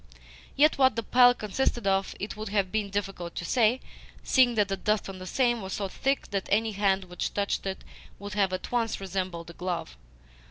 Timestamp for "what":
0.79-0.95